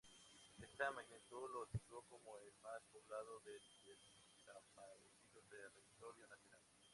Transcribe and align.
Esta 0.63 0.89
magnitud 0.89 1.47
lo 1.53 1.63
situó 1.67 2.01
como 2.09 2.35
el 2.39 2.51
más 2.63 2.81
poblado 2.91 3.39
del 3.45 3.61
desaparecido 3.85 5.43
territorio 5.51 6.25
nacional. 6.27 6.63